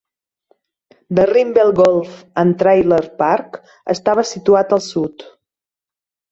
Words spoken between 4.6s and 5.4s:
al sud.